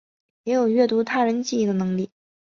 [0.45, 2.09] 也有阅读他人记忆的能力。